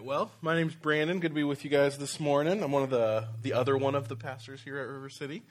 [0.00, 0.06] right.
[0.06, 1.20] Well, my name's Brandon.
[1.20, 2.62] Good to be with you guys this morning.
[2.62, 5.42] I'm one of the the other one of the pastors here at River City.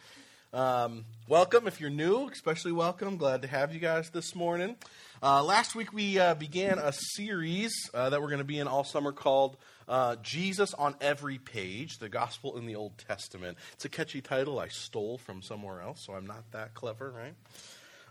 [0.53, 3.17] Um, welcome if you're new, especially welcome.
[3.17, 4.75] Glad to have you guys this morning.
[5.21, 8.67] Uh, last week we uh, began a series uh, that we're going to be in
[8.67, 9.55] all summer called
[9.87, 14.57] uh, "Jesus on Every Page: The Gospel in the Old Testament." It's a catchy title
[14.57, 17.35] I stole from somewhere else, so I'm not that clever, right?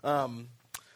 [0.03, 0.47] Um,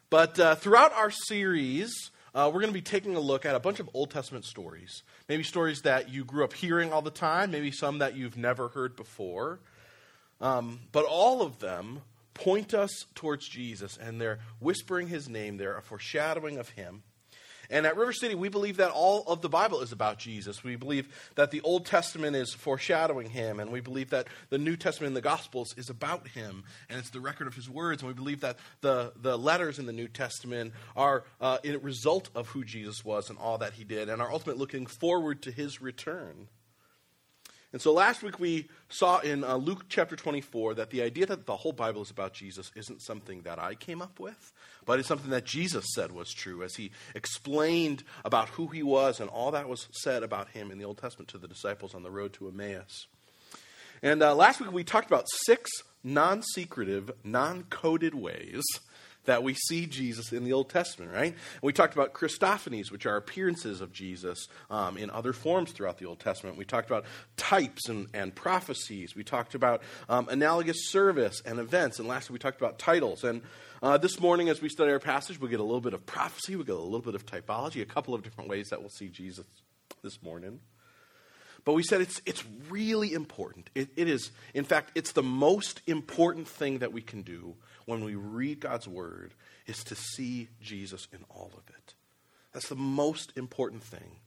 [0.10, 3.60] but uh, throughout our series uh, we're going to be taking a look at a
[3.60, 5.04] bunch of Old Testament stories.
[5.30, 8.70] Maybe stories that you grew up hearing all the time, maybe some that you've never
[8.70, 9.60] heard before.
[10.42, 12.02] Um, but all of them
[12.34, 17.04] point us towards Jesus, and they're whispering his name, they're a foreshadowing of him.
[17.74, 20.64] And at River City, we believe that all of the Bible is about Jesus.
[20.64, 24.78] We believe that the Old Testament is foreshadowing him, and we believe that the New
[24.78, 28.04] Testament and the Gospels is about him, and it's the record of his words.
[28.04, 32.30] And we believe that the, the letters in the New Testament are uh, a result
[32.36, 35.52] of who Jesus was and all that he did, and are ultimately looking forward to
[35.52, 36.50] his return.
[37.74, 41.48] And so last week we saw in uh, Luke chapter 24 that the idea that
[41.48, 44.54] the whole Bible is about Jesus isn't something that I came up with,
[44.86, 49.20] but it's something that Jesus said was true as he explained about who he was
[49.20, 52.04] and all that was said about him in the Old Testament to the disciples on
[52.04, 53.08] the road to Emmaus.
[54.04, 55.72] And uh, last week we talked about six
[56.04, 58.62] non secretive, non coded ways
[59.26, 61.36] that we see Jesus in the Old Testament, right?
[61.62, 66.06] we talked about Christophanies, which are appearances of Jesus um, in other forms throughout the
[66.06, 66.58] Old Testament.
[66.58, 67.06] We talked about
[67.38, 69.16] types and, and prophecies.
[69.16, 72.00] We talked about um, analogous service and events.
[72.00, 73.24] And lastly, we talked about titles.
[73.24, 73.42] And
[73.82, 76.56] uh, this morning, as we study our passage, we'll get a little bit of prophecy,
[76.56, 79.10] we'll get a little bit of typology, a couple of different ways that we'll see
[79.10, 79.46] Jesus
[80.04, 80.60] this morning.
[81.66, 83.70] But we said it's, it's really important.
[83.74, 87.56] It, it is, in fact, it's the most important thing that we can do
[87.86, 89.34] when we read God's word
[89.68, 91.94] is to see Jesus in all of it.
[92.54, 94.18] That's the most important thing.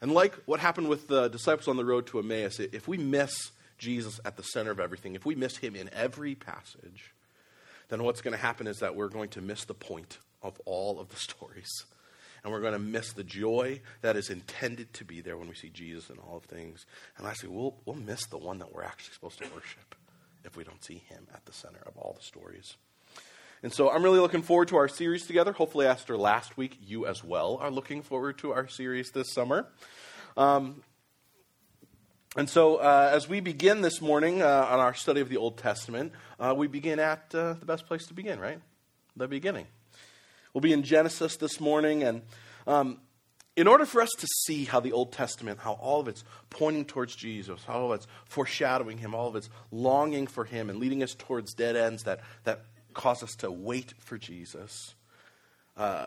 [0.00, 3.52] And like what happened with the disciples on the road to Emmaus, if we miss
[3.78, 7.14] Jesus at the center of everything, if we miss him in every passage,
[7.88, 10.98] then what's going to happen is that we're going to miss the point of all
[10.98, 11.70] of the stories.
[12.42, 15.54] And we're going to miss the joy that is intended to be there when we
[15.54, 16.84] see Jesus in all of things.
[17.16, 19.94] And lastly, we'll, we'll miss the one that we're actually supposed to worship
[20.44, 22.76] if we don't see him at the center of all the stories.
[23.62, 25.52] And so I'm really looking forward to our series together.
[25.52, 29.68] Hopefully, after last week, you as well are looking forward to our series this summer.
[30.36, 30.82] Um,
[32.36, 35.58] and so, uh, as we begin this morning uh, on our study of the Old
[35.58, 38.58] Testament, uh, we begin at uh, the best place to begin, right?
[39.14, 39.68] The beginning.
[40.52, 42.22] We'll be in Genesis this morning, and
[42.66, 42.98] um,
[43.54, 46.84] in order for us to see how the Old Testament, how all of it's pointing
[46.84, 50.80] towards Jesus, how all of it's foreshadowing Him, all of it's longing for Him and
[50.80, 54.94] leading us towards dead ends that, that cause us to wait for Jesus,
[55.76, 56.06] uh,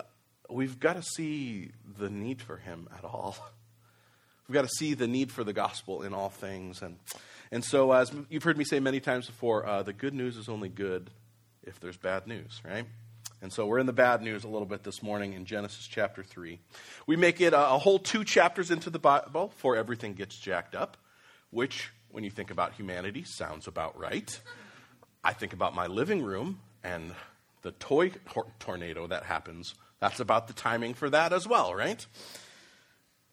[0.50, 3.36] we've got to see the need for him at all.
[4.48, 6.82] We've got to see the need for the gospel in all things.
[6.84, 6.98] And,
[7.52, 10.50] and so, as you've heard me say many times before, uh, the good news is
[10.50, 11.10] only good
[11.64, 12.86] if there's bad news, right?
[13.42, 16.24] And so we're in the bad news a little bit this morning in Genesis chapter
[16.24, 16.60] 3.
[17.06, 20.76] We make it a, a whole two chapters into the Bible before everything gets jacked
[20.76, 20.98] up,
[21.50, 24.40] which, when you think about humanity, sounds about right.
[25.24, 27.14] I think about my living room and
[27.64, 32.06] the toy tor- tornado that happens, that's about the timing for that as well, right?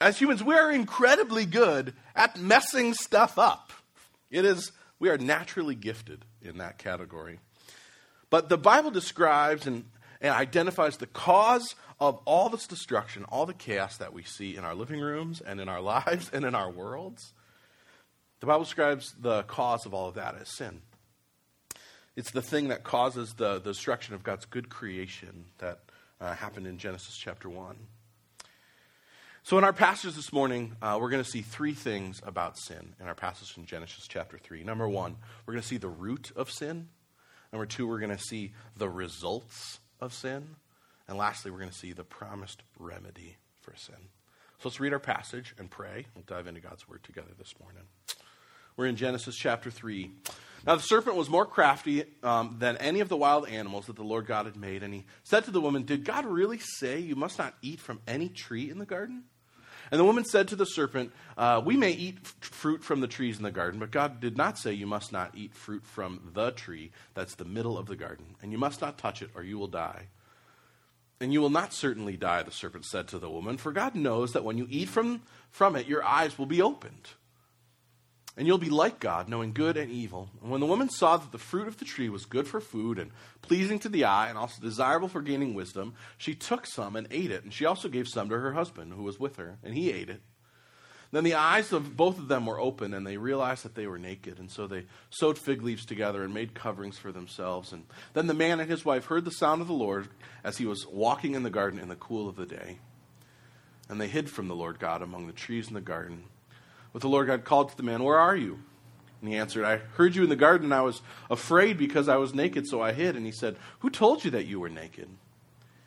[0.01, 3.73] As humans, we are incredibly good at messing stuff up.
[4.31, 7.39] It is, we are naturally gifted in that category.
[8.31, 9.85] But the Bible describes and,
[10.21, 14.65] and identifies the cause of all this destruction, all the chaos that we see in
[14.65, 17.35] our living rooms and in our lives and in our worlds.
[18.41, 20.81] The Bible describes the cause of all of that as sin.
[22.15, 25.81] It's the thing that causes the, the destruction of God's good creation that
[26.21, 27.77] uh, happened in Genesis chapter 1.
[29.45, 32.95] So, in our passage this morning, uh, we're going to see three things about sin
[33.01, 34.63] in our passage in Genesis chapter 3.
[34.63, 36.89] Number one, we're going to see the root of sin.
[37.51, 40.57] Number two, we're going to see the results of sin.
[41.09, 44.11] And lastly, we're going to see the promised remedy for sin.
[44.59, 46.07] So, let's read our passage and pray.
[46.15, 47.85] We'll dive into God's word together this morning.
[48.77, 50.11] We're in Genesis chapter 3.
[50.67, 54.05] Now the serpent was more crafty um, than any of the wild animals that the
[54.05, 54.83] Lord God had made.
[54.83, 58.01] And he said to the woman, Did God really say you must not eat from
[58.07, 59.25] any tree in the garden?
[59.91, 63.09] And the woman said to the serpent, uh, We may eat f- fruit from the
[63.09, 66.31] trees in the garden, but God did not say you must not eat fruit from
[66.33, 68.37] the tree that's the middle of the garden.
[68.41, 70.07] And you must not touch it, or you will die.
[71.21, 74.33] And you will not certainly die, the serpent said to the woman, for God knows
[74.33, 77.11] that when you eat from, from it, your eyes will be opened
[78.37, 80.31] and you'll be like God, knowing good and evil.
[80.41, 82.99] And when the woman saw that the fruit of the tree was good for food
[82.99, 83.11] and
[83.43, 87.31] pleasing to the eye and also desirable for gaining wisdom, she took some and ate
[87.31, 87.45] it.
[87.45, 90.09] And she also gave some to her husband who was with her, and he ate
[90.09, 90.23] it.
[91.13, 93.99] Then the eyes of both of them were open, and they realized that they were
[93.99, 94.39] naked.
[94.39, 97.71] And so they sewed fig leaves together and made coverings for themselves.
[97.71, 100.09] And then the man and his wife heard the sound of the Lord
[100.43, 102.79] as he was walking in the garden in the cool of the day.
[103.91, 106.25] And they hid from the Lord God among the trees in the garden.
[106.93, 108.59] But the Lord God called to the man, Where are you?
[109.21, 111.01] And he answered, I heard you in the garden, and I was
[111.31, 113.17] afraid because I was naked, so I hid.
[113.17, 115.09] And he said, Who told you that you were naked?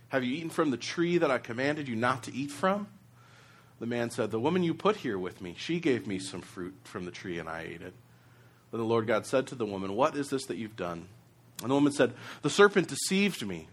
[0.09, 2.87] Have you eaten from the tree that I commanded you not to eat from?
[3.79, 6.75] The man said, The woman you put here with me, she gave me some fruit
[6.85, 7.93] from the tree, and I ate it.
[8.71, 11.07] Then the Lord God said to the woman, What is this that you've done?
[11.61, 13.67] And the woman said, The serpent deceived me,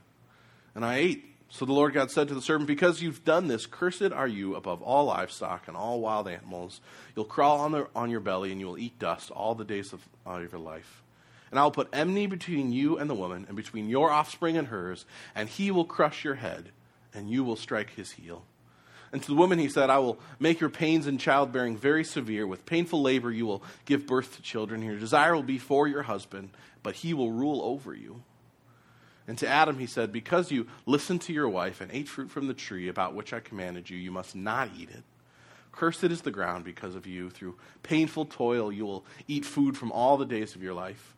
[0.75, 1.32] and I ate.
[1.53, 4.57] So the Lord God said to the serpent, Because you've done this, cursed are you
[4.57, 6.81] above all livestock and all wild animals.
[7.15, 9.93] You'll crawl on, the, on your belly, and you will eat dust all the days
[9.93, 11.03] of, of your life.
[11.51, 14.69] And I will put enmity between you and the woman, and between your offspring and
[14.69, 15.05] hers,
[15.35, 16.71] and he will crush your head,
[17.13, 18.45] and you will strike his heel.
[19.13, 22.47] And to the woman he said, I will make your pains in childbearing very severe.
[22.47, 24.81] With painful labor you will give birth to children.
[24.81, 26.49] Your desire will be for your husband,
[26.83, 28.23] but he will rule over you.
[29.29, 32.49] And to Adam he said, Because you listened to your wife and ate fruit from
[32.49, 35.05] the tree about which I commanded you, you must not eat it.
[35.71, 37.31] Cursed is the ground because of you.
[37.31, 41.15] Through painful toil you will eat food from all the days of your life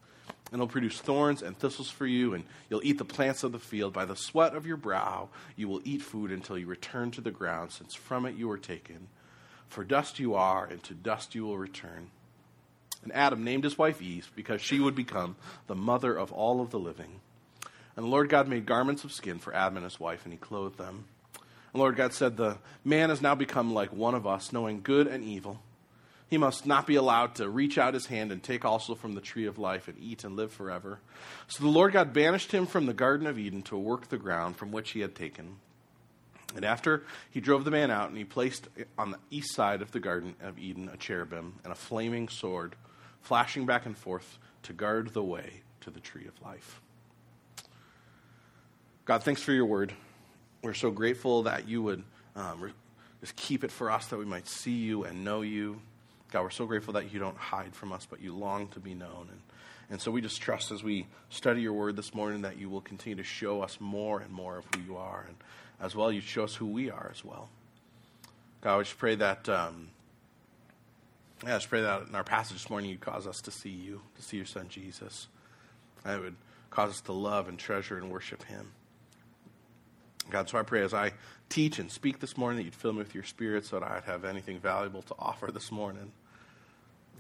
[0.55, 3.59] and it'll produce thorns and thistles for you, and you'll eat the plants of the
[3.59, 3.93] field.
[3.93, 7.33] By the sweat of your brow, you will eat food until you return to the
[7.33, 9.09] ground, since from it you were taken.
[9.67, 12.11] For dust you are, and to dust you will return.
[13.03, 15.35] And Adam named his wife Eve, because she would become
[15.67, 17.21] the mother of all of the living.
[17.97, 20.39] And the Lord God made garments of skin for Adam and his wife, and he
[20.39, 21.05] clothed them.
[21.35, 24.81] And the Lord God said, The man has now become like one of us, knowing
[24.83, 25.61] good and evil.
[26.29, 29.21] He must not be allowed to reach out his hand and take also from the
[29.21, 30.99] tree of life and eat and live forever.
[31.47, 34.57] So the Lord God banished him from the Garden of Eden to work the ground
[34.57, 35.57] from which he had taken.
[36.57, 39.93] And after he drove the man out, and he placed on the east side of
[39.93, 42.75] the Garden of Eden a cherubim and a flaming sword,
[43.21, 46.81] flashing back and forth to guard the way to the tree of life.
[49.07, 49.93] God, thanks for your word.
[50.63, 52.03] We're so grateful that you would
[52.37, 52.73] um,
[53.21, 55.83] just keep it for us that we might see you and know you.
[56.33, 58.95] God, we're so grateful that you don't hide from us, but you long to be
[58.95, 59.29] known.
[59.31, 59.41] And,
[59.91, 62.81] and so we just trust as we study your word this morning that you will
[62.81, 65.27] continue to show us more and more of who you are.
[65.29, 65.37] And
[65.83, 67.51] as well, you show us who we are as well.
[68.63, 69.89] God, we just pray that, um,
[71.45, 74.01] yeah, just pray that in our passage this morning, you cause us to see you,
[74.17, 75.29] to see your son Jesus.
[76.05, 76.37] That would
[76.71, 78.71] cause us to love and treasure and worship him.
[80.31, 81.13] God, so I pray as I
[81.49, 84.05] teach and speak this morning that you'd fill me with your spirit so that I'd
[84.05, 86.13] have anything valuable to offer this morning.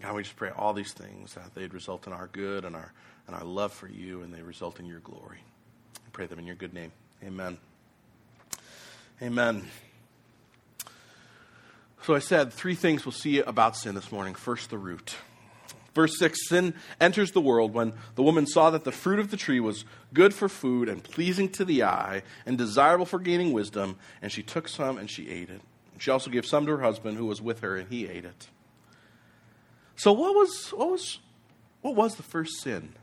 [0.02, 2.92] God, we just pray all these things that they'd result in our good and our,
[3.26, 5.38] and our love for you, and they result in your glory.
[5.96, 6.92] I pray them in your good name.
[7.22, 7.58] Amen.
[9.22, 9.64] Amen.
[12.02, 14.34] So I said three things we'll see about sin this morning.
[14.34, 15.16] First, the root.
[15.94, 19.36] Verse 6 Sin enters the world when the woman saw that the fruit of the
[19.36, 23.96] tree was good for food and pleasing to the eye and desirable for gaining wisdom,
[24.20, 25.60] and she took some and she ate it.
[25.98, 28.48] She also gave some to her husband who was with her, and he ate it.
[29.96, 31.18] So what was what was
[31.80, 32.94] what was the first sin?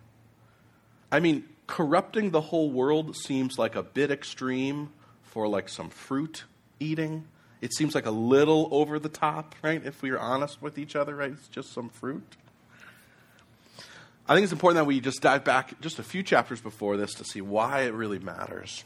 [1.11, 4.91] I mean, corrupting the whole world seems like a bit extreme
[5.23, 6.43] for like some fruit
[6.79, 7.25] eating.
[7.61, 9.81] It seems like a little over the top, right?
[9.85, 11.31] If we are honest with each other, right?
[11.31, 12.35] It's just some fruit.
[14.31, 17.15] I think it's important that we just dive back just a few chapters before this
[17.15, 18.85] to see why it really matters.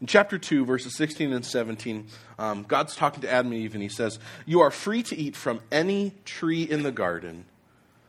[0.00, 2.08] In chapter 2, verses 16 and 17,
[2.40, 5.36] um, God's talking to Adam and Eve, and he says, You are free to eat
[5.36, 7.44] from any tree in the garden,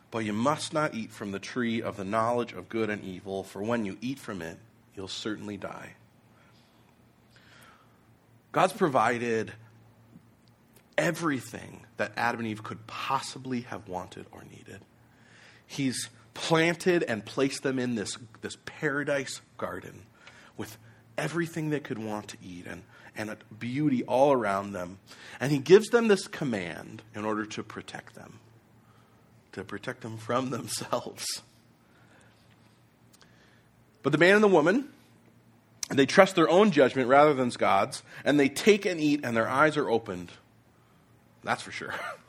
[0.10, 3.44] but you must not eat from the tree of the knowledge of good and evil,
[3.44, 4.58] for when you eat from it,
[4.96, 5.92] you'll certainly die.
[8.52, 9.54] God's provided
[10.98, 14.80] everything that Adam and Eve could possibly have wanted or needed.
[15.68, 16.10] He's
[16.40, 20.04] planted and placed them in this, this paradise garden
[20.56, 20.78] with
[21.18, 22.82] everything they could want to eat and,
[23.14, 25.00] and a beauty all around them.
[25.42, 28.40] And he gives them this command in order to protect them,
[29.52, 31.26] to protect them from themselves.
[34.02, 34.88] But the man and the woman,
[35.90, 39.50] they trust their own judgment rather than God's, and they take and eat, and their
[39.50, 40.32] eyes are opened.
[41.44, 41.94] That's for sure.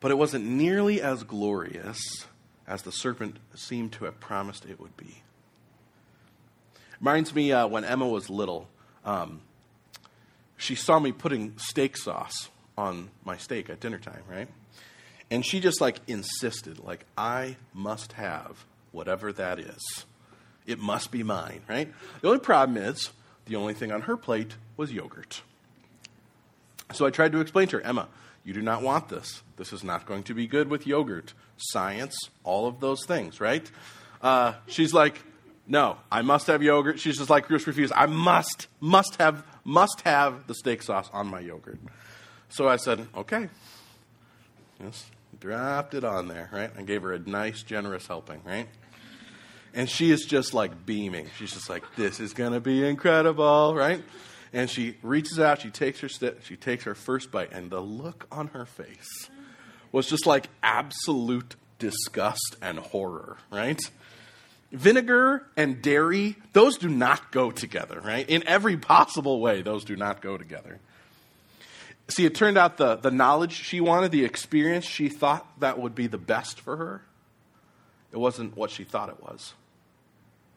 [0.00, 2.26] but it wasn't nearly as glorious
[2.66, 5.22] as the serpent seemed to have promised it would be.
[7.00, 8.68] Reminds me uh, when Emma was little.
[9.04, 9.40] Um,
[10.56, 14.48] she saw me putting steak sauce on my steak at dinner time, right?
[15.30, 20.04] And she just like insisted, like, I must have whatever that is.
[20.66, 21.92] It must be mine, right?
[22.20, 23.10] The only problem is
[23.46, 25.42] the only thing on her plate was yogurt.
[26.92, 28.08] So I tried to explain to her, Emma,
[28.48, 29.42] you do not want this.
[29.58, 33.70] This is not going to be good with yogurt, science, all of those things, right?
[34.22, 35.22] Uh, she's like,
[35.66, 36.98] no, I must have yogurt.
[36.98, 37.92] She's just like, Bruce refused.
[37.94, 41.78] I must, must have, must have the steak sauce on my yogurt.
[42.48, 43.50] So I said, okay.
[44.80, 46.70] Yes, dropped it on there, right?
[46.74, 48.66] I gave her a nice, generous helping, right?
[49.74, 51.28] And she is just like beaming.
[51.36, 54.02] She's just like, this is going to be incredible, right?
[54.52, 57.80] And she reaches out, she takes her st- she takes her first bite, and the
[57.80, 59.28] look on her face
[59.92, 63.80] was just like absolute disgust and horror, right?
[64.70, 68.28] Vinegar and dairy, those do not go together, right?
[68.28, 70.78] In every possible way, those do not go together.
[72.08, 75.94] See, it turned out the, the knowledge she wanted, the experience she thought that would
[75.94, 77.02] be the best for her,
[78.12, 79.52] it wasn't what she thought it was.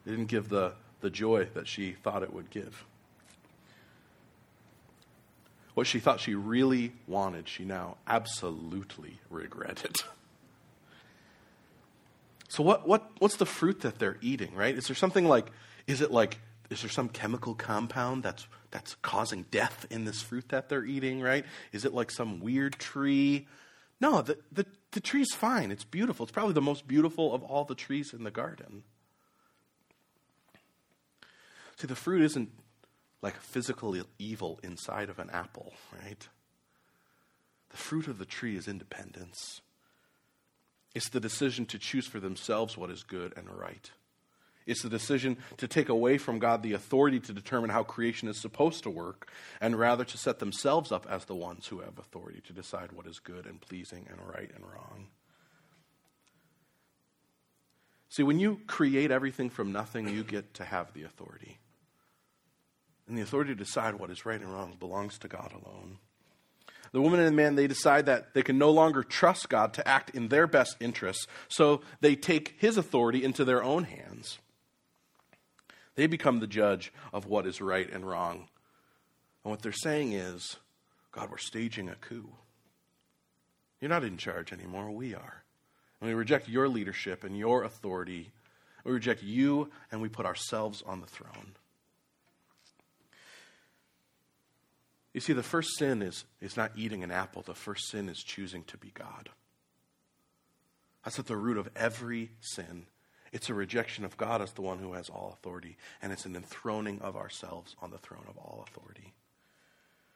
[0.06, 2.84] It didn't give the, the joy that she thought it would give.
[5.74, 9.96] What she thought she really wanted, she now absolutely regretted.
[12.48, 14.76] So what, what what's the fruit that they're eating, right?
[14.76, 15.50] Is there something like
[15.86, 16.38] is it like
[16.68, 21.20] is there some chemical compound that's that's causing death in this fruit that they're eating,
[21.20, 21.44] right?
[21.72, 23.46] Is it like some weird tree?
[24.00, 25.70] No, the, the, the tree's fine.
[25.70, 26.24] It's beautiful.
[26.24, 28.82] It's probably the most beautiful of all the trees in the garden.
[31.76, 32.50] See, the fruit isn't
[33.22, 36.28] like physical evil inside of an apple, right?
[37.70, 39.62] The fruit of the tree is independence.
[40.94, 43.90] It's the decision to choose for themselves what is good and right.
[44.66, 48.40] It's the decision to take away from God the authority to determine how creation is
[48.40, 49.28] supposed to work,
[49.60, 53.06] and rather to set themselves up as the ones who have authority to decide what
[53.06, 55.08] is good and pleasing and right and wrong.
[58.08, 61.58] See, when you create everything from nothing, you get to have the authority.
[63.08, 65.98] And the authority to decide what is right and wrong belongs to God alone.
[66.92, 69.88] The woman and the man, they decide that they can no longer trust God to
[69.88, 74.38] act in their best interests, so they take his authority into their own hands.
[75.94, 78.48] They become the judge of what is right and wrong.
[79.44, 80.56] And what they're saying is,
[81.12, 82.28] God, we're staging a coup.
[83.80, 85.42] You're not in charge anymore, we are.
[86.00, 88.32] And we reject your leadership and your authority.
[88.84, 91.54] We reject you and we put ourselves on the throne.
[95.12, 98.22] You see, the first sin is, is not eating an apple, the first sin is
[98.22, 99.28] choosing to be God.
[101.04, 102.86] That's at the root of every sin.
[103.32, 106.36] It's a rejection of God as the one who has all authority, and it's an
[106.36, 109.12] enthroning of ourselves on the throne of all authority.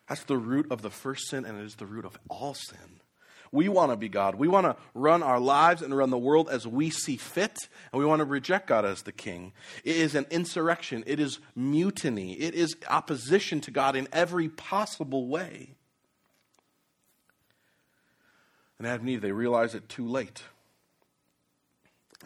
[0.08, 3.00] That's the root of the first sin, and it is the root of all sin.
[3.52, 4.34] We want to be God.
[4.34, 7.56] We want to run our lives and run the world as we see fit,
[7.92, 9.52] and we want to reject God as the king.
[9.84, 15.28] It is an insurrection, it is mutiny, it is opposition to God in every possible
[15.28, 15.74] way.
[18.78, 20.42] And Adam and Eve, they realize it too late.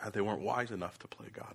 [0.02, 1.54] That they weren't wise enough to play God.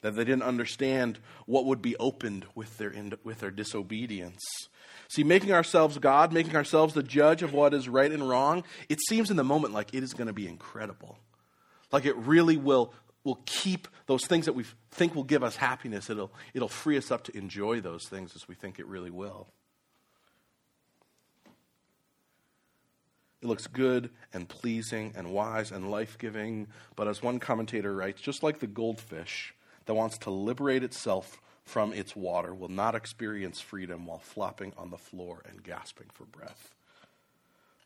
[0.00, 2.94] That they didn't understand what would be opened with their,
[3.24, 4.42] with their disobedience.
[5.08, 8.98] See, making ourselves God, making ourselves the judge of what is right and wrong, it
[9.08, 11.18] seems in the moment like it is going to be incredible.
[11.90, 12.92] Like it really will,
[13.24, 16.10] will keep those things that we think will give us happiness.
[16.10, 19.48] It'll, it'll free us up to enjoy those things as we think it really will.
[23.40, 28.20] It looks good and pleasing and wise and life giving, but as one commentator writes,
[28.20, 29.54] just like the goldfish
[29.86, 34.90] that wants to liberate itself from its water will not experience freedom while flopping on
[34.90, 36.74] the floor and gasping for breath.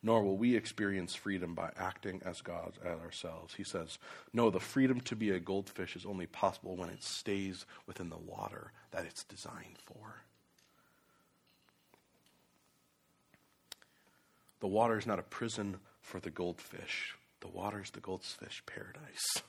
[0.04, 3.54] Nor will we experience freedom by acting as gods as ourselves.
[3.54, 3.98] He says,
[4.32, 8.16] No, the freedom to be a goldfish is only possible when it stays within the
[8.16, 10.22] water that it's designed for.
[14.60, 19.42] The water is not a prison for the goldfish, the water is the goldfish paradise.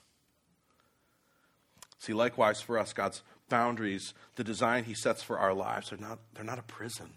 [2.00, 6.20] See, likewise for us, God's boundaries, the design He sets for our lives, they're not,
[6.34, 7.12] they're not a prison.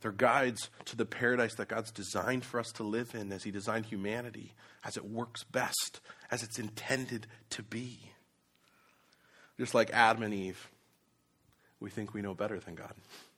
[0.00, 3.50] They're guides to the paradise that God's designed for us to live in as He
[3.50, 4.52] designed humanity,
[4.84, 6.00] as it works best,
[6.30, 8.10] as it's intended to be.
[9.58, 10.68] Just like Adam and Eve,
[11.80, 12.92] we think we know better than God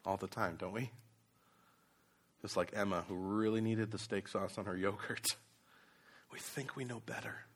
[0.04, 0.90] all the time, don't we?
[2.42, 5.26] Just like Emma, who really needed the steak sauce on her yogurt.
[6.32, 7.46] We think we know better.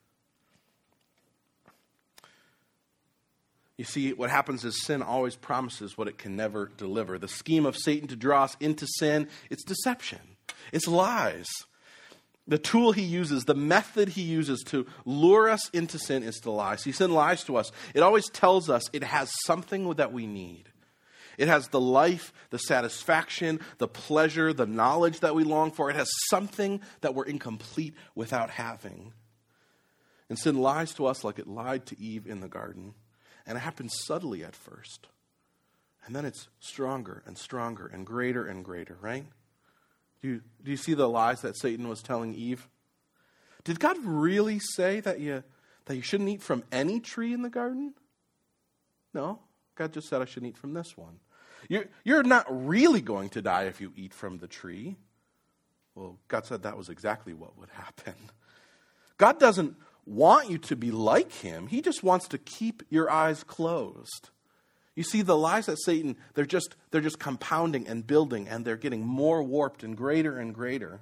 [3.80, 7.18] You see, what happens is sin always promises what it can never deliver.
[7.18, 10.18] The scheme of Satan to draw us into sin, it's deception,
[10.70, 11.49] it's lies.
[12.46, 16.50] The tool he uses, the method he uses to lure us into sin is to
[16.50, 16.76] lie.
[16.76, 17.72] See, sin lies to us.
[17.94, 20.68] It always tells us it has something that we need.
[21.38, 25.88] It has the life, the satisfaction, the pleasure, the knowledge that we long for.
[25.88, 29.14] It has something that we're incomplete without having.
[30.28, 32.92] And sin lies to us like it lied to Eve in the garden.
[33.50, 35.09] And it happens subtly at first.
[36.07, 39.25] And then it's stronger and stronger and greater and greater, right?
[40.23, 42.69] Do you, do you see the lies that Satan was telling Eve?
[43.64, 45.42] Did God really say that you,
[45.87, 47.95] that you shouldn't eat from any tree in the garden?
[49.12, 49.40] No.
[49.75, 51.19] God just said I shouldn't eat from this one.
[51.69, 54.95] You're, you're not really going to die if you eat from the tree.
[55.97, 58.14] Well, God said that was exactly what would happen.
[59.19, 59.75] God doesn't
[60.11, 64.31] want you to be like him, He just wants to keep your eyes closed.
[64.97, 68.76] You see, the lies that Satan, they're just, they're just compounding and building, and they're
[68.76, 71.00] getting more warped and greater and greater.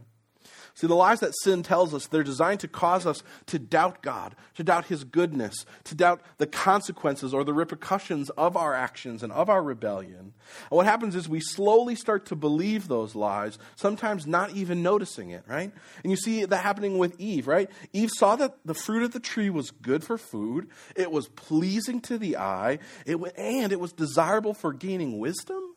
[0.78, 4.36] See, the lies that sin tells us, they're designed to cause us to doubt God,
[4.54, 9.32] to doubt His goodness, to doubt the consequences or the repercussions of our actions and
[9.32, 10.20] of our rebellion.
[10.20, 10.34] And
[10.70, 15.42] what happens is we slowly start to believe those lies, sometimes not even noticing it,
[15.48, 15.72] right?
[16.04, 17.68] And you see that happening with Eve, right?
[17.92, 22.00] Eve saw that the fruit of the tree was good for food, it was pleasing
[22.02, 25.74] to the eye, it, and it was desirable for gaining wisdom.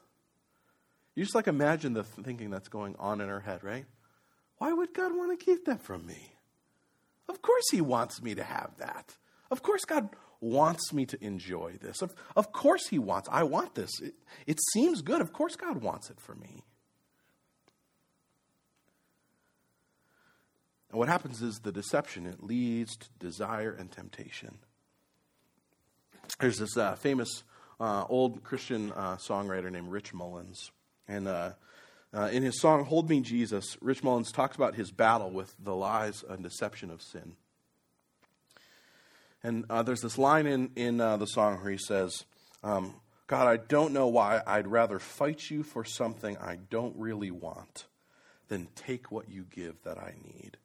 [1.16, 3.86] You just like imagine the thinking that's going on in her head, right?
[4.62, 6.36] Why would God want to keep that from me?
[7.28, 9.18] Of course, He wants me to have that.
[9.50, 12.04] Of course, God wants me to enjoy this.
[12.04, 13.28] Of, of course, He wants.
[13.32, 13.90] I want this.
[14.00, 14.14] It,
[14.46, 15.20] it seems good.
[15.20, 16.64] Of course, God wants it for me.
[20.92, 24.60] And what happens is the deception, it leads to desire and temptation.
[26.40, 27.42] There's this uh, famous
[27.80, 30.70] uh, old Christian uh, songwriter named Rich Mullins.
[31.08, 31.28] And
[32.14, 35.76] uh, in his song, Hold Me Jesus, Rich Mullins talks about his battle with the
[35.76, 37.36] lies and deception of sin.
[39.44, 42.26] And uh, there's this line in, in uh, the song where he says,
[42.64, 42.96] um,
[43.28, 47.86] God, I don't know why I'd rather fight you for something I don't really want
[48.50, 50.58] than take what you give that I need.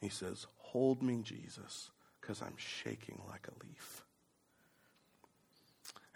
[0.00, 4.04] He says, Hold me, Jesus, because I'm shaking like a leaf.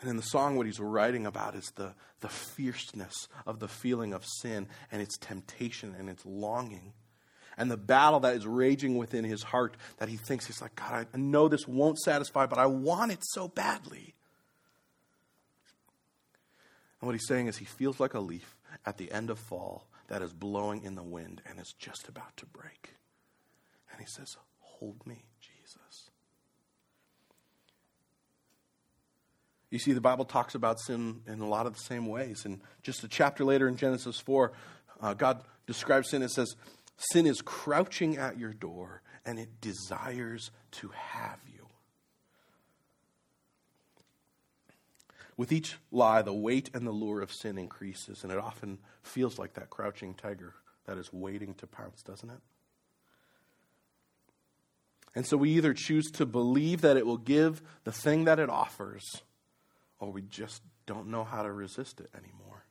[0.03, 4.13] And in the song, what he's writing about is the, the fierceness of the feeling
[4.13, 6.93] of sin and its temptation and its longing.
[7.57, 11.07] And the battle that is raging within his heart that he thinks he's like, God,
[11.15, 14.15] I know this won't satisfy, but I want it so badly.
[17.01, 19.87] And what he's saying is he feels like a leaf at the end of fall
[20.09, 22.95] that is blowing in the wind and is just about to break.
[23.93, 26.11] And he says, Hold me, Jesus.
[29.73, 32.45] You see, the Bible talks about sin in a lot of the same ways.
[32.45, 34.53] And just a chapter later in Genesis 4,
[35.01, 36.23] uh, God describes sin.
[36.23, 36.55] It says,
[36.99, 41.67] Sin is crouching at your door and it desires to have you.
[45.39, 49.39] With each lie, the weight and the lure of sin increases, and it often feels
[49.39, 50.53] like that crouching tiger
[50.85, 52.41] that is waiting to pounce, doesn't it?
[55.15, 58.51] And so we either choose to believe that it will give the thing that it
[58.51, 59.23] offers
[60.03, 62.65] or we just don't know how to resist it anymore.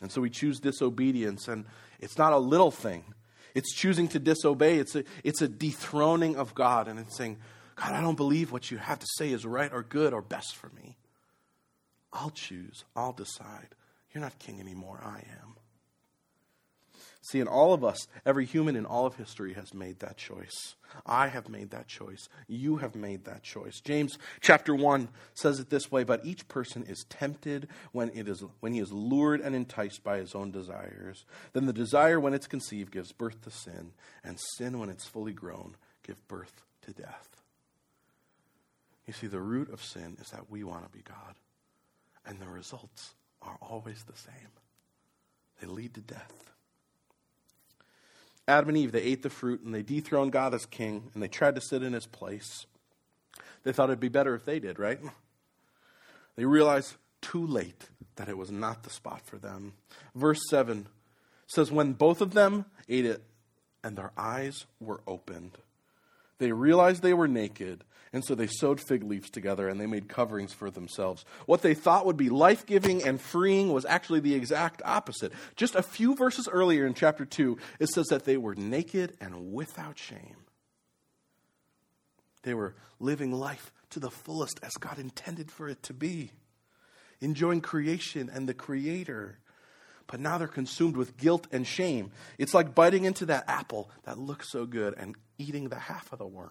[0.00, 1.64] And so we choose disobedience, and
[1.98, 3.02] it's not a little thing.
[3.56, 4.78] It's choosing to disobey.
[4.78, 7.38] It's a, it's a dethroning of God, and it's saying,
[7.74, 10.54] God, I don't believe what you have to say is right or good or best
[10.54, 10.96] for me.
[12.12, 12.84] I'll choose.
[12.94, 13.74] I'll decide.
[14.14, 15.00] You're not king anymore.
[15.04, 15.56] I am.
[17.24, 20.74] See, in all of us, every human in all of history has made that choice.
[21.06, 22.28] I have made that choice.
[22.48, 23.80] You have made that choice.
[23.80, 28.42] James chapter 1 says it this way But each person is tempted when, it is,
[28.58, 31.24] when he is lured and enticed by his own desires.
[31.52, 33.92] Then the desire, when it's conceived, gives birth to sin,
[34.24, 37.28] and sin, when it's fully grown, gives birth to death.
[39.06, 41.36] You see, the root of sin is that we want to be God,
[42.26, 44.50] and the results are always the same
[45.60, 46.52] they lead to death.
[48.52, 51.28] Adam and Eve, they ate the fruit and they dethroned God as king and they
[51.28, 52.66] tried to sit in his place.
[53.64, 55.00] They thought it'd be better if they did, right?
[56.36, 59.72] They realized too late that it was not the spot for them.
[60.14, 60.86] Verse 7
[61.46, 63.22] says, When both of them ate it
[63.82, 65.52] and their eyes were opened,
[66.38, 70.08] they realized they were naked and so they sewed fig leaves together and they made
[70.08, 71.24] coverings for themselves.
[71.46, 75.32] What they thought would be life giving and freeing was actually the exact opposite.
[75.56, 79.52] Just a few verses earlier in chapter 2, it says that they were naked and
[79.52, 80.36] without shame.
[82.42, 86.32] They were living life to the fullest as God intended for it to be,
[87.20, 89.38] enjoying creation and the Creator.
[90.06, 92.10] But now they're consumed with guilt and shame.
[92.36, 96.18] It's like biting into that apple that looks so good and eating the half of
[96.18, 96.50] the worm.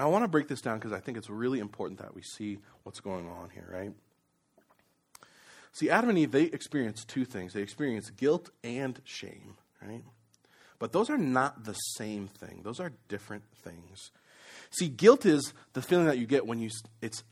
[0.00, 2.58] I want to break this down because I think it's really important that we see
[2.84, 3.92] what's going on here, right?
[5.72, 7.52] See, Adam and Eve, they experience two things.
[7.52, 10.02] They experience guilt and shame, right?
[10.78, 12.62] But those are not the same thing.
[12.64, 14.10] Those are different things.
[14.70, 16.70] See, guilt is the feeling that you get when you
[17.02, 17.22] it's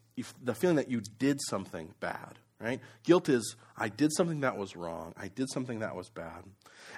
[0.42, 2.80] the feeling that you did something bad, right?
[3.04, 5.14] Guilt is I did something that was wrong.
[5.16, 6.44] I did something that was bad.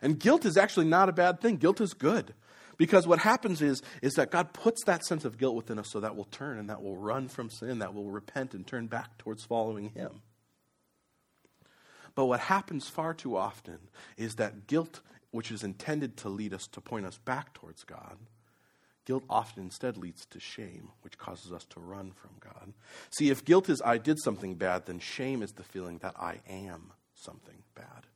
[0.02, 1.56] And guilt is actually not a bad thing.
[1.56, 2.34] Guilt is good.
[2.80, 6.00] Because what happens is, is that God puts that sense of guilt within us so
[6.00, 9.18] that we'll turn and that we'll run from sin, that we'll repent and turn back
[9.18, 10.22] towards following Him.
[12.14, 13.80] But what happens far too often
[14.16, 18.16] is that guilt, which is intended to lead us to point us back towards God,
[19.04, 22.72] guilt often instead leads to shame, which causes us to run from God.
[23.10, 26.40] See, if guilt is I did something bad, then shame is the feeling that I
[26.48, 28.06] am something bad.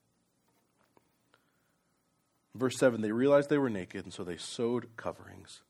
[2.55, 5.61] Verse 7 they realized they were naked, and so they sewed coverings.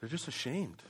[0.00, 0.82] They're just ashamed.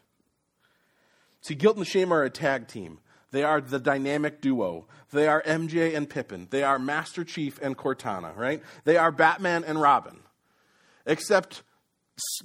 [1.42, 2.98] See, guilt and shame are a tag team.
[3.30, 4.86] They are the dynamic duo.
[5.10, 6.48] They are MJ and Pippen.
[6.50, 8.62] They are Master Chief and Cortana, right?
[8.84, 10.20] They are Batman and Robin.
[11.04, 11.62] Except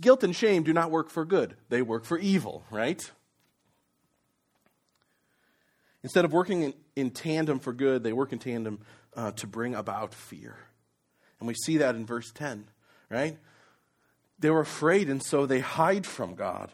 [0.01, 3.09] guilt and shame do not work for good, they work for evil, right?
[6.03, 8.79] Instead of working in, in tandem for good, they work in tandem
[9.15, 10.57] uh, to bring about fear.
[11.39, 12.65] And we see that in verse 10
[13.09, 13.37] right?
[14.39, 16.71] They were afraid, and so they hide from God.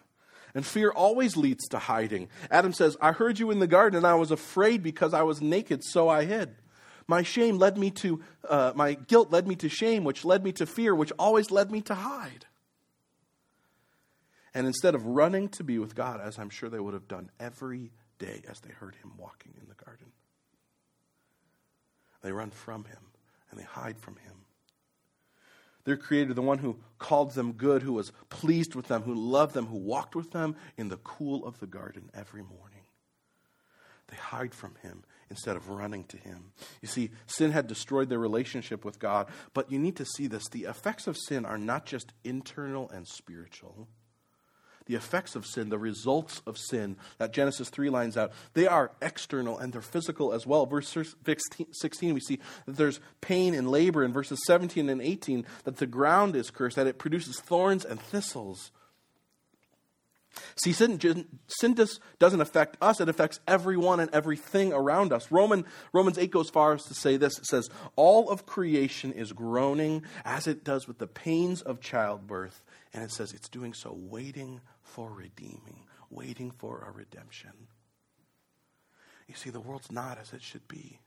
[0.53, 2.29] And fear always leads to hiding.
[2.49, 5.41] Adam says, I heard you in the garden, and I was afraid because I was
[5.41, 6.55] naked, so I hid.
[7.07, 10.51] My shame led me to, uh, my guilt led me to shame, which led me
[10.53, 12.45] to fear, which always led me to hide.
[14.53, 17.29] And instead of running to be with God, as I'm sure they would have done
[17.39, 20.07] every day as they heard him walking in the garden,
[22.21, 23.11] they run from him
[23.51, 24.44] and they hide from him
[25.85, 29.53] their creator, the one who called them good, who was pleased with them, who loved
[29.53, 32.81] them, who walked with them in the cool of the garden every morning.
[34.07, 36.51] They hide from him instead of running to him.
[36.81, 40.47] You see, sin had destroyed their relationship with God, but you need to see this.
[40.49, 43.87] The effects of sin are not just internal and spiritual
[44.85, 48.91] the effects of sin, the results of sin that Genesis 3 lines out, they are
[49.01, 50.65] external and they're physical as well.
[50.65, 54.03] Verse 16, we see that there's pain and labor.
[54.03, 57.99] In verses 17 and 18, that the ground is cursed, that it produces thorns and
[57.99, 58.71] thistles.
[60.57, 60.99] See, sin,
[61.47, 61.77] sin
[62.19, 65.31] doesn't affect us, it affects everyone and everything around us.
[65.31, 69.31] Roman, Romans 8 goes far as to say this it says, All of creation is
[69.31, 72.63] groaning as it does with the pains of childbirth.
[72.93, 77.51] And it says it's doing so waiting for redeeming, waiting for a redemption.
[79.27, 80.99] You see, the world's not as it should be.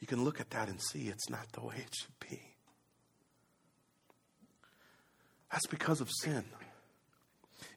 [0.00, 2.42] You can look at that and see it's not the way it should be.
[5.50, 6.44] That's because of sin.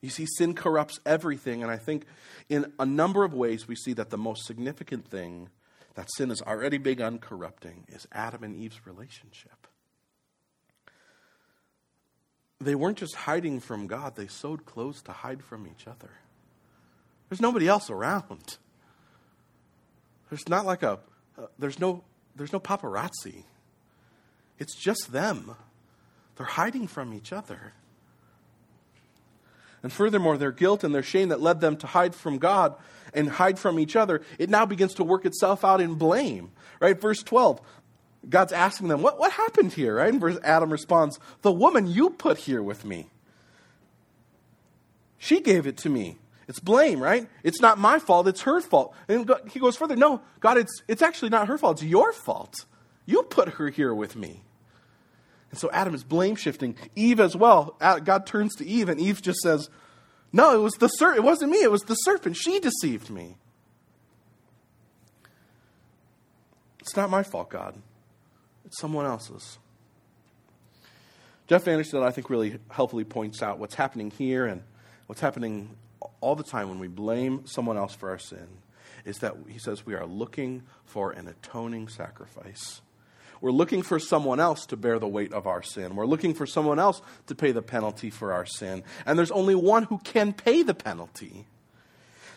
[0.01, 2.05] You see, sin corrupts everything, and I think
[2.49, 5.49] in a number of ways we see that the most significant thing
[5.93, 9.67] that sin has already begun corrupting is Adam and Eve's relationship
[12.59, 16.11] they weren't just hiding from God, they sewed clothes to hide from each other.
[17.29, 18.57] There's nobody else around.
[20.29, 20.99] There's not like a,
[21.37, 22.03] uh, there's, no,
[22.35, 23.43] there's no paparazzi.
[24.57, 25.55] It's just them.
[26.35, 27.73] They're hiding from each other.
[29.83, 32.75] And furthermore, their guilt and their shame that led them to hide from God
[33.13, 36.51] and hide from each other, it now begins to work itself out in blame.
[36.79, 36.99] Right?
[36.99, 37.61] Verse 12
[38.27, 39.95] God's asking them, what, what happened here?
[39.97, 40.13] Right?
[40.13, 43.07] And Adam responds, The woman you put here with me.
[45.17, 46.17] She gave it to me.
[46.47, 47.27] It's blame, right?
[47.43, 48.93] It's not my fault, it's her fault.
[49.07, 52.53] And he goes further, No, God, it's, it's actually not her fault, it's your fault.
[53.05, 54.41] You put her here with me.
[55.51, 56.75] And so Adam is blame shifting.
[56.95, 57.77] Eve as well.
[58.03, 59.69] God turns to Eve, and Eve just says,
[60.33, 61.19] No, it was the serpent.
[61.19, 62.35] It wasn't me, it was the serpent.
[62.35, 63.37] She deceived me.
[66.79, 67.75] It's not my fault, God.
[68.65, 69.59] It's someone else's.
[71.47, 74.63] Jeff Anderson, I think, really helpfully points out what's happening here and
[75.05, 75.75] what's happening
[76.21, 78.47] all the time when we blame someone else for our sin
[79.05, 82.81] is that he says we are looking for an atoning sacrifice.
[83.41, 85.95] We're looking for someone else to bear the weight of our sin.
[85.95, 88.83] We're looking for someone else to pay the penalty for our sin.
[89.05, 91.45] And there's only one who can pay the penalty.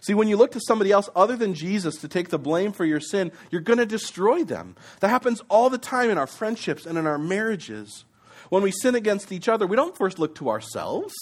[0.00, 2.84] See, when you look to somebody else other than Jesus to take the blame for
[2.84, 4.76] your sin, you're going to destroy them.
[5.00, 8.04] That happens all the time in our friendships and in our marriages.
[8.48, 11.14] When we sin against each other, we don't first look to ourselves.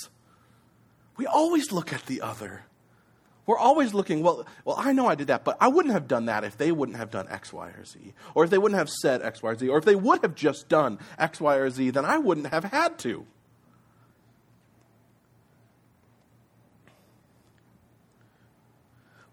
[1.16, 2.64] We always look at the other.
[3.46, 6.26] We're always looking, well, well, I know I did that, but I wouldn't have done
[6.26, 8.12] that if they wouldn't have done X, Y, or Z.
[8.34, 9.68] Or if they wouldn't have said X, Y, or Z.
[9.68, 12.64] Or if they would have just done X, Y, or Z, then I wouldn't have
[12.64, 13.24] had to.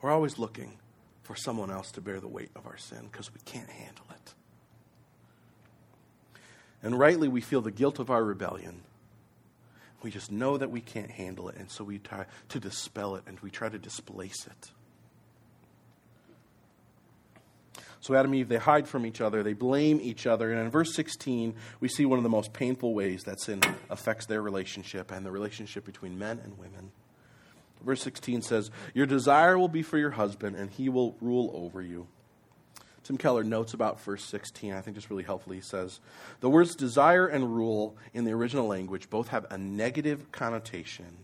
[0.03, 0.73] We're always looking
[1.21, 4.33] for someone else to bear the weight of our sin because we can't handle it.
[6.83, 8.81] And rightly, we feel the guilt of our rebellion.
[10.01, 13.23] We just know that we can't handle it, and so we try to dispel it
[13.27, 14.71] and we try to displace it.
[18.01, 20.51] So Adam and Eve, they hide from each other, they blame each other.
[20.51, 24.25] And in verse 16, we see one of the most painful ways that sin affects
[24.25, 26.91] their relationship and the relationship between men and women.
[27.83, 31.81] Verse 16 says, Your desire will be for your husband, and he will rule over
[31.81, 32.07] you.
[33.03, 35.57] Tim Keller notes about verse 16, I think just really helpfully.
[35.57, 35.99] He says,
[36.39, 41.17] The words desire and rule in the original language both have a negative connotation.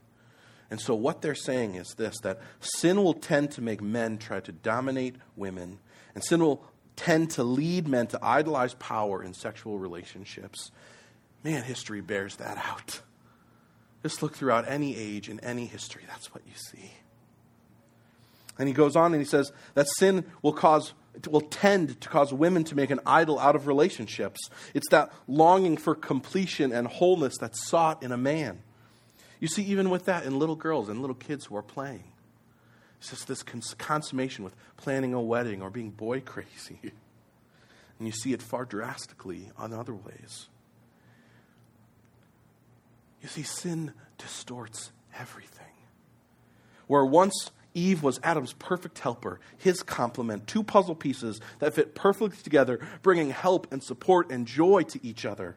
[0.70, 4.42] And so what they're saying is this that sin will tend to make men try
[4.42, 5.80] to dominate women,
[6.14, 10.72] and sin will tend to lead men to idolize power in sexual relationships.
[11.44, 13.02] Man, history bears that out.
[14.04, 16.04] Just look throughout any age in any history.
[16.08, 16.92] That's what you see.
[18.58, 20.94] And he goes on and he says that sin will cause
[21.30, 24.40] will tend to cause women to make an idol out of relationships.
[24.74, 28.62] It's that longing for completion and wholeness that's sought in a man.
[29.40, 32.04] You see, even with that, in little girls and little kids who are playing,
[33.00, 36.80] it's just this cons- consummation with planning a wedding or being boy crazy.
[37.98, 40.48] And you see it far drastically on other ways.
[43.22, 45.66] You see, sin distorts everything.
[46.88, 52.38] Where once Eve was Adam's perfect helper, his complement, two puzzle pieces that fit perfectly
[52.42, 55.56] together, bringing help and support and joy to each other.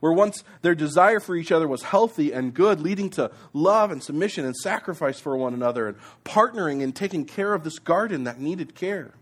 [0.00, 4.02] Where once their desire for each other was healthy and good, leading to love and
[4.02, 8.38] submission and sacrifice for one another, and partnering and taking care of this garden that
[8.38, 9.14] needed care.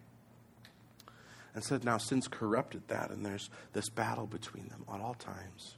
[1.55, 5.77] And said, now sin's corrupted that, and there's this battle between them at all times.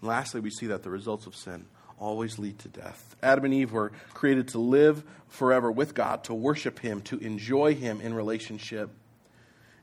[0.00, 1.66] And lastly, we see that the results of sin
[1.98, 3.14] always lead to death.
[3.22, 7.74] Adam and Eve were created to live forever with God, to worship Him, to enjoy
[7.74, 8.90] Him in relationship.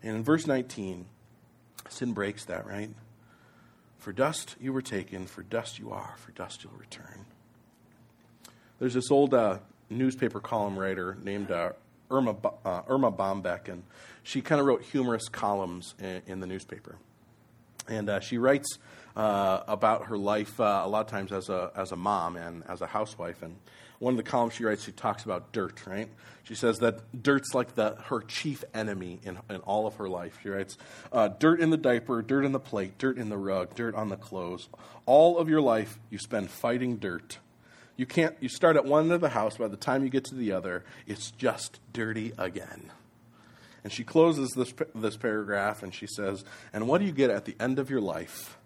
[0.01, 1.05] And in verse 19,
[1.89, 2.89] sin breaks that, right?
[3.99, 7.25] For dust you were taken, for dust you are, for dust you'll return.
[8.79, 11.71] There's this old uh, newspaper column writer named uh,
[12.09, 13.83] Irma, uh, Erma Bombeck, and
[14.23, 16.95] she kind of wrote humorous columns in, in the newspaper.
[17.87, 18.77] And uh, she writes
[19.17, 22.63] uh, about her life uh, a lot of times as a, as a mom and
[22.69, 23.41] as a housewife.
[23.41, 23.57] And
[23.97, 26.07] one of the columns she writes, she talks about dirt, right?
[26.43, 30.39] She says that dirt's like the, her chief enemy in, in all of her life.
[30.43, 30.77] She writes,
[31.11, 34.09] uh, dirt in the diaper, dirt in the plate, dirt in the rug, dirt on
[34.09, 34.69] the clothes.
[35.07, 37.39] All of your life you spend fighting dirt.
[37.95, 40.25] You can't, you start at one end of the house, by the time you get
[40.25, 42.91] to the other, it's just dirty again.
[43.83, 47.45] And she closes this, this paragraph and she says, And what do you get at
[47.45, 48.57] the end of your life?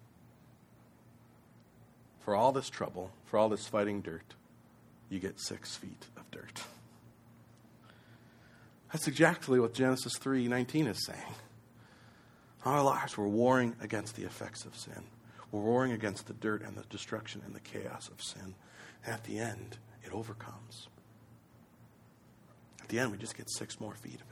[2.24, 4.34] For all this trouble, for all this fighting dirt,
[5.08, 6.62] you get six feet of dirt.
[8.92, 11.34] That's exactly what Genesis 3:19 is saying.
[12.64, 15.04] Our lives, we're warring against the effects of sin.
[15.50, 18.54] We're warring against the dirt and the destruction and the chaos of sin.
[19.04, 20.88] And at the end, it overcomes.
[22.80, 24.31] At the end, we just get six more feet of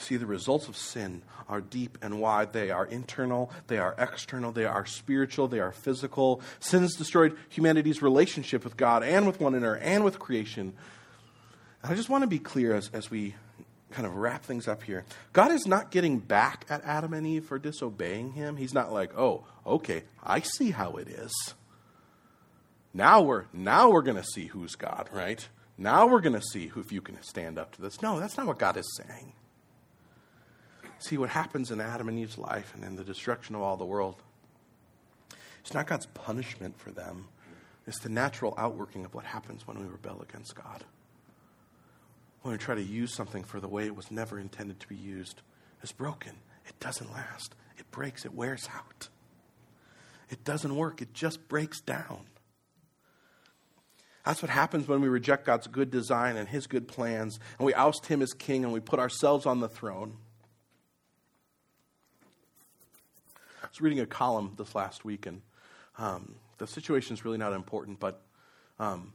[0.00, 2.52] See, the results of sin are deep and wide.
[2.52, 6.40] They are internal, they are external, they are spiritual, they are physical.
[6.58, 10.72] Sin has destroyed humanity's relationship with God and with one another and with creation.
[11.82, 13.34] And I just want to be clear as, as we
[13.90, 15.04] kind of wrap things up here.
[15.32, 18.56] God is not getting back at Adam and Eve for disobeying him.
[18.56, 21.32] He's not like, oh, okay, I see how it is.
[22.94, 25.46] Now we're now we're gonna see who's God, right?
[25.78, 28.02] Now we're gonna see who, if you can stand up to this.
[28.02, 29.32] No, that's not what God is saying.
[31.00, 33.86] See, what happens in Adam and Eve's life and in the destruction of all the
[33.86, 34.22] world,
[35.62, 37.28] it's not God's punishment for them.
[37.86, 40.84] It's the natural outworking of what happens when we rebel against God.
[42.42, 44.94] When we try to use something for the way it was never intended to be
[44.94, 45.40] used,
[45.82, 46.32] it's broken.
[46.66, 47.54] It doesn't last.
[47.78, 48.26] It breaks.
[48.26, 49.08] It wears out.
[50.28, 51.00] It doesn't work.
[51.00, 52.26] It just breaks down.
[54.26, 57.72] That's what happens when we reject God's good design and His good plans, and we
[57.72, 60.18] oust Him as king and we put ourselves on the throne.
[63.70, 65.42] I was reading a column this last week, and
[65.96, 68.20] um, the situation is really not important, but
[68.80, 69.12] um,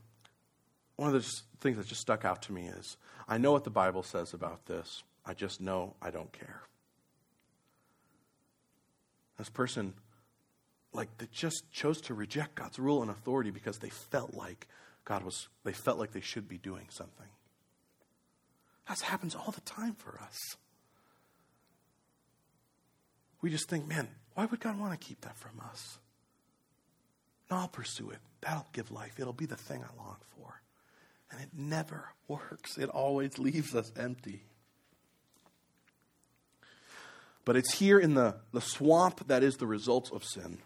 [0.96, 2.96] one of the things that just stuck out to me is
[3.28, 5.04] I know what the Bible says about this.
[5.26, 6.62] I just know I don't care.
[9.38, 9.94] This person,
[10.94, 14.70] like, they just chose to reject God's rule and authority because they felt like
[15.04, 17.28] God was, they felt like they should be doing something.
[18.88, 20.38] That happens all the time for us.
[23.41, 25.98] We just think, man, why would God want to keep that from us?
[27.50, 28.19] No, I'll pursue it.
[28.41, 29.19] That'll give life.
[29.19, 30.62] It'll be the thing I long for.
[31.32, 34.43] And it never works, it always leaves us empty.
[37.45, 40.58] But it's here in the, the swamp that is the result of sin.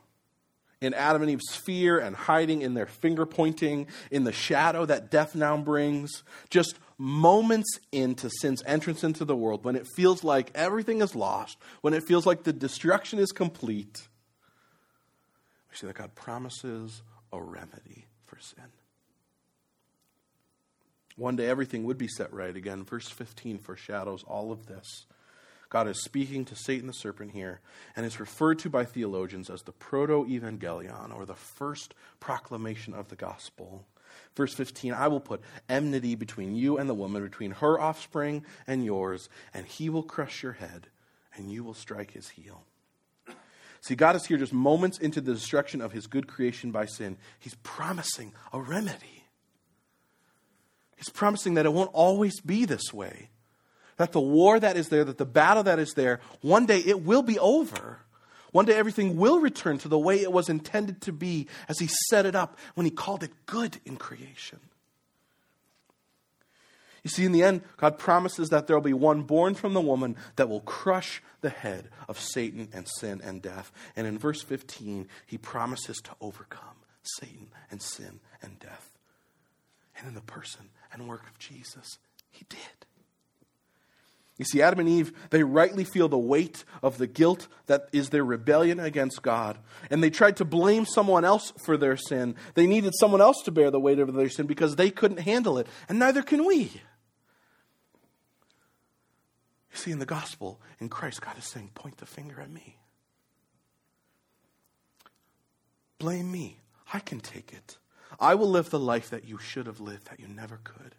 [0.82, 5.12] In Adam and Eve's fear and hiding in their finger pointing, in the shadow that
[5.12, 10.52] death now brings, just moments into sin's entrance into the world, when it feels like
[10.54, 14.08] everything is lost, when it feels like the destruction is complete,
[15.72, 18.66] we see that God promises a remedy for sin.
[21.16, 22.84] One day everything would be set right again.
[22.84, 25.06] Verse 15 foreshadows all of this.
[25.70, 27.62] God is speaking to Satan the serpent here,
[27.96, 33.16] and is referred to by theologians as the protoevangelium, or the first proclamation of the
[33.16, 33.86] gospel.
[34.36, 38.86] Verse 15 I will put enmity between you and the woman, between her offspring and
[38.86, 40.88] yours, and he will crush your head,
[41.36, 42.64] and you will strike his heel.
[43.82, 47.18] See, God is here just moments into the destruction of his good creation by sin.
[47.40, 49.24] He's promising a remedy.
[50.98, 53.30] He's promising that it won't always be this way
[54.00, 57.04] that the war that is there, that the battle that is there, one day it
[57.04, 58.00] will be over.
[58.52, 61.88] One day everything will return to the way it was intended to be as He
[62.10, 64.60] set it up when He called it good in creation.
[67.04, 69.82] You see, in the end, God promises that there will be one born from the
[69.82, 73.72] woman that will crush the head of Satan and sin and death.
[73.96, 76.62] And in verse 15, He promises to overcome
[77.20, 78.92] Satan and sin and death.
[79.98, 82.00] And in the person and work of Jesus,
[82.32, 82.86] He did.
[84.40, 88.10] You see, Adam and Eve, they rightly feel the weight of the guilt that is
[88.10, 89.58] their rebellion against God.
[89.92, 92.36] And they tried to blame someone else for their sin.
[92.54, 95.58] They needed someone else to bear the weight of their sin because they couldn't handle
[95.58, 95.68] it.
[95.90, 96.72] And neither can we.
[99.72, 102.78] You see, in the gospel, in Christ, God is saying, point the finger at me.
[105.98, 106.62] Blame me.
[106.94, 107.78] I can take it.
[108.22, 110.96] I will live the life that you should have lived, that you never could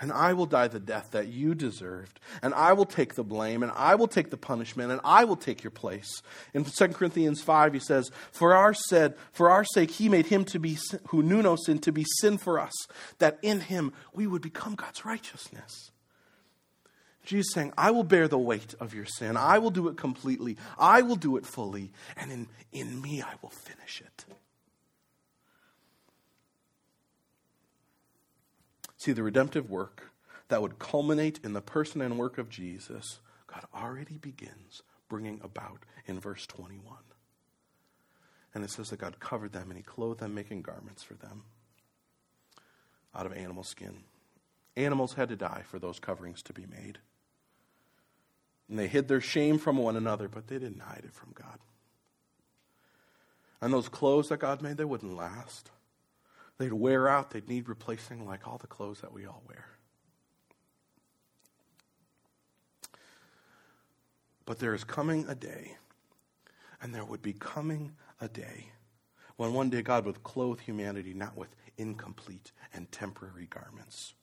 [0.00, 3.62] and I will die the death that you deserved, and I will take the blame,
[3.62, 6.22] and I will take the punishment, and I will take your place.
[6.52, 10.44] In 2 Corinthians 5, he says, For our said, for our sake he made him
[10.46, 10.78] to be
[11.08, 12.74] who knew no sin to be sin for us,
[13.18, 15.90] that in him we would become God's righteousness.
[17.24, 19.36] Jesus saying, I will bear the weight of your sin.
[19.36, 20.58] I will do it completely.
[20.78, 21.90] I will do it fully.
[22.16, 24.24] And in, in me, I will finish it.
[29.04, 30.12] See, the redemptive work
[30.48, 35.80] that would culminate in the person and work of Jesus, God already begins bringing about
[36.06, 36.96] in verse 21.
[38.54, 41.42] And it says that God covered them and he clothed them, making garments for them
[43.14, 44.04] out of animal skin.
[44.74, 46.96] Animals had to die for those coverings to be made.
[48.70, 51.58] And they hid their shame from one another, but they didn't hide it from God.
[53.60, 55.70] And those clothes that God made, they wouldn't last.
[56.58, 59.66] They'd wear out, they'd need replacing like all the clothes that we all wear.
[64.46, 65.76] But there is coming a day,
[66.80, 68.68] and there would be coming a day
[69.36, 74.14] when one day God would clothe humanity not with incomplete and temporary garments,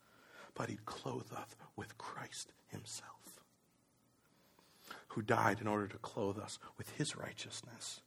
[0.53, 3.41] but He'd clothe us with Christ Himself,
[5.09, 8.01] who died in order to clothe us with His righteousness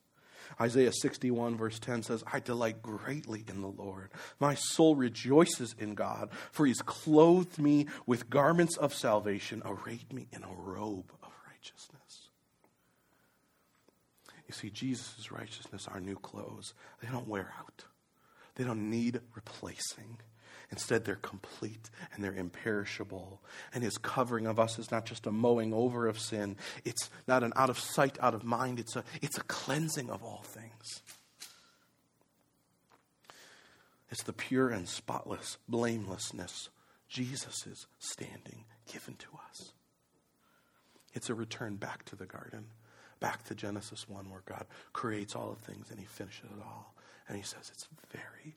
[0.60, 4.10] Isaiah 61, verse 10 says, I delight greatly in the Lord.
[4.40, 10.28] My soul rejoices in God, for he's clothed me with garments of salvation, arrayed me
[10.32, 12.28] in a robe of righteousness.
[14.46, 16.74] You see, Jesus' righteousness are new clothes.
[17.02, 17.84] They don't wear out,
[18.54, 20.18] they don't need replacing.
[20.70, 23.40] Instead, they're complete and they're imperishable.
[23.72, 27.42] And his covering of us is not just a mowing over of sin, it's not
[27.42, 31.02] an out of sight, out of mind, it's a, it's a cleansing of all things.
[34.10, 36.68] It's the pure and spotless blamelessness
[37.08, 39.72] Jesus' is standing given to us.
[41.14, 42.66] It's a return back to the garden,
[43.20, 46.94] back to Genesis 1, where God creates all of things and he finishes it all.
[47.28, 48.56] And he says, It's very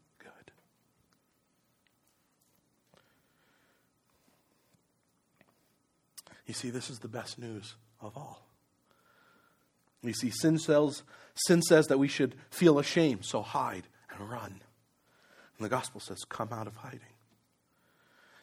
[6.47, 8.47] You see, this is the best news of all.
[10.01, 11.03] You see, sin says,
[11.35, 14.61] sin says that we should feel ashamed, so hide and run.
[15.57, 17.01] And the gospel says, come out of hiding.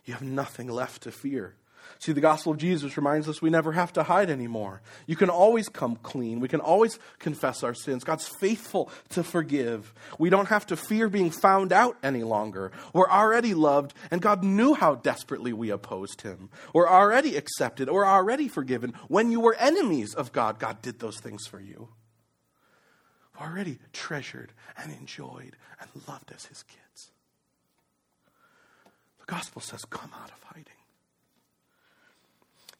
[0.04, 1.54] You have nothing left to fear.
[1.98, 4.82] See, the gospel of Jesus reminds us we never have to hide anymore.
[5.06, 6.40] You can always come clean.
[6.40, 8.04] We can always confess our sins.
[8.04, 9.94] God's faithful to forgive.
[10.18, 12.72] We don't have to fear being found out any longer.
[12.92, 16.50] We're already loved, and God knew how desperately we opposed Him.
[16.74, 17.88] We're already accepted.
[17.88, 18.94] We're already forgiven.
[19.08, 21.88] When you were enemies of God, God did those things for you.
[23.38, 27.10] We're already treasured and enjoyed and loved as His kids.
[29.20, 30.83] The gospel says, come out of hiding.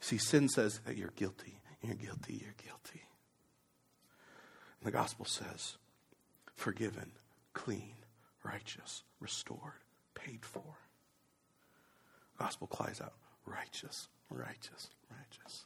[0.04, 3.00] See, sin says that you're guilty, you're guilty, you're guilty.
[4.78, 5.78] And the gospel says,
[6.54, 7.12] forgiven,
[7.54, 7.94] clean,
[8.42, 9.80] righteous, restored,
[10.14, 10.76] paid for.
[12.36, 13.14] The gospel cries out,
[13.46, 15.64] righteous, righteous, righteous.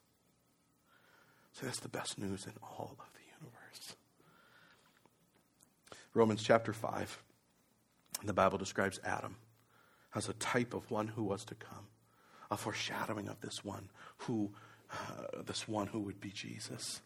[1.55, 3.97] So that's the best news in all of the universe.
[6.15, 7.25] Romans chapter 5,
[8.23, 9.35] the Bible describes Adam
[10.15, 11.89] as a type of one who was to come,
[12.51, 13.89] a foreshadowing of this one
[14.19, 14.51] who,
[14.93, 17.01] uh, this one who would be Jesus.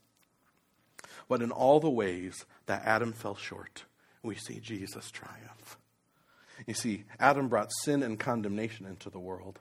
[1.28, 3.84] But in all the ways that Adam fell short,
[4.22, 5.76] we see Jesus triumph.
[6.66, 9.58] You see, Adam brought sin and condemnation into the world,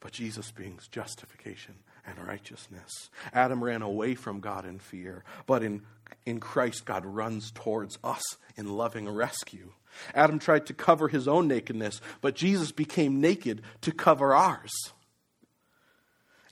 [0.00, 1.74] but Jesus brings justification
[2.06, 3.10] and righteousness.
[3.32, 5.82] Adam ran away from God in fear, but in,
[6.26, 8.22] in Christ, God runs towards us
[8.56, 9.72] in loving rescue.
[10.14, 14.72] Adam tried to cover his own nakedness, but Jesus became naked to cover ours.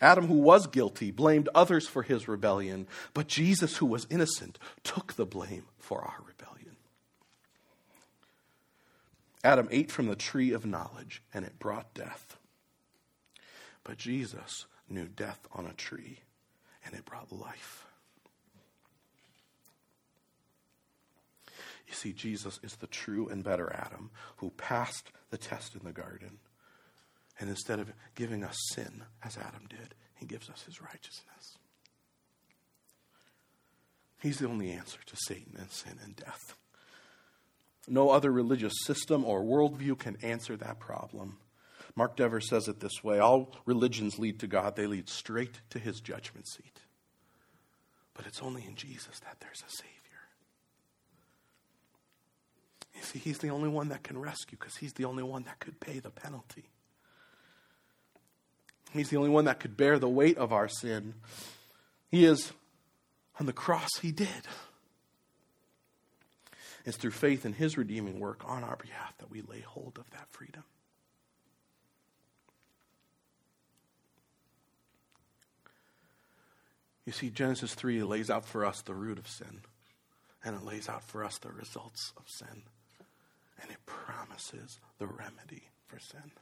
[0.01, 5.15] Adam, who was guilty, blamed others for his rebellion, but Jesus, who was innocent, took
[5.15, 6.77] the blame for our rebellion.
[9.43, 12.38] Adam ate from the tree of knowledge, and it brought death.
[13.89, 16.19] But Jesus knew death on a tree,
[16.85, 17.87] and it brought life.
[21.87, 25.93] You see, Jesus is the true and better Adam who passed the test in the
[25.93, 26.39] garden.
[27.41, 31.57] And instead of giving us sin, as Adam did, he gives us his righteousness.
[34.21, 36.59] He's the only answer to Satan and sin and death.
[37.89, 41.39] No other religious system or worldview can answer that problem.
[41.99, 45.81] Mark Dever says it this way All religions lead to God, they lead straight to
[45.81, 46.81] his judgment seat.
[48.15, 49.93] But it's only in Jesus that there's a Savior.
[52.95, 55.59] You see, he's the only one that can rescue because he's the only one that
[55.59, 56.71] could pay the penalty.
[58.93, 61.15] He's the only one that could bear the weight of our sin.
[62.13, 62.53] He is
[63.41, 64.29] on the cross, he did.
[66.85, 70.09] It's through faith in his redeeming work on our behalf that we lay hold of
[70.11, 70.63] that freedom.
[77.09, 79.63] You see, Genesis 3 lays out for us the root of sin,
[80.45, 82.65] and it lays out for us the results of sin
[83.61, 86.33] and it promises the remedy for sin.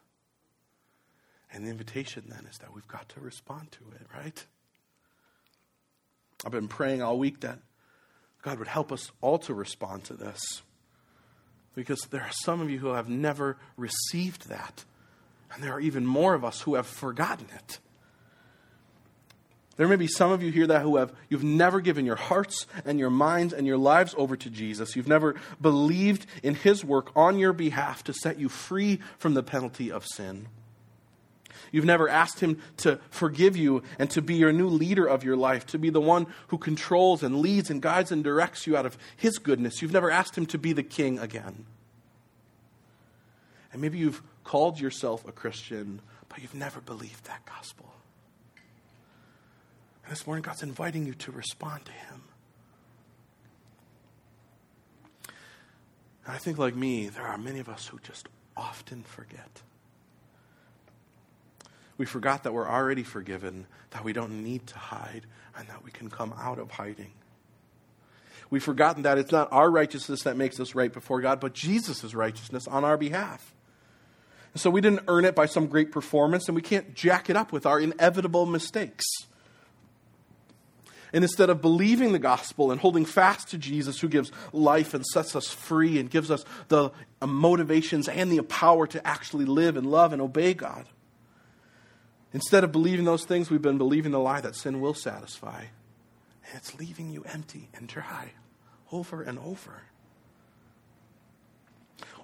[1.53, 4.45] And the invitation then is that we've got to respond to it, right?
[6.45, 7.59] I've been praying all week that
[8.43, 10.63] God would help us all to respond to this.
[11.75, 14.85] Because there are some of you who have never received that.
[15.53, 17.79] And there are even more of us who have forgotten it.
[19.77, 22.67] There may be some of you here that who have you've never given your hearts
[22.85, 24.97] and your minds and your lives over to Jesus.
[24.97, 29.43] You've never believed in his work on your behalf to set you free from the
[29.43, 30.49] penalty of sin.
[31.73, 35.37] You've never asked him to forgive you and to be your new leader of your
[35.37, 38.87] life, to be the one who controls and leads and guides and directs you out
[38.87, 39.83] of his goodness.
[39.83, 41.67] You've never asked him to be the king again.
[43.73, 47.96] And maybe you've called yourself a Christian, but you've never believed that gospel.
[50.07, 52.23] And this morning, God's inviting you to respond to Him.
[56.25, 59.63] And I think, like me, there are many of us who just often forget.
[61.99, 65.23] We forgot that we're already forgiven, that we don't need to hide,
[65.59, 67.11] and that we can come out of hiding.
[68.49, 72.15] We've forgotten that it's not our righteousness that makes us right before God, but Jesus'
[72.15, 73.57] righteousness on our behalf.
[74.55, 77.37] And so we didn't earn it by some great performance, and we can't jack it
[77.37, 79.05] up with our inevitable mistakes.
[81.13, 85.05] And instead of believing the gospel and holding fast to Jesus, who gives life and
[85.07, 86.91] sets us free and gives us the
[87.25, 90.87] motivations and the power to actually live and love and obey God,
[92.33, 95.65] instead of believing those things, we've been believing the lie that sin will satisfy.
[96.49, 98.33] And it's leaving you empty and dry
[98.93, 99.83] over and over.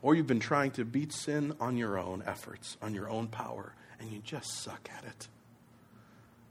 [0.03, 3.75] Or you've been trying to beat sin on your own efforts, on your own power,
[4.01, 5.29] and you just suck at it.